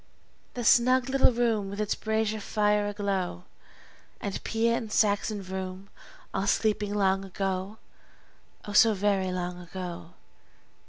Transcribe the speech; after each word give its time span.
The 0.55 0.63
snug 0.63 1.09
little 1.09 1.31
room 1.31 1.69
with 1.69 1.79
its 1.79 1.93
brazier 1.93 2.39
fire 2.39 2.87
aglow, 2.87 3.43
And 4.19 4.43
Piet 4.43 4.75
and 4.75 4.91
Sachs 4.91 5.29
and 5.29 5.43
Vroom 5.43 5.89
all 6.33 6.47
sleeping 6.47 6.95
long 6.95 7.23
ago, 7.23 7.77
Oh, 8.65 8.73
so 8.73 8.95
very 8.95 9.31
long 9.31 9.59
ago! 9.59 10.15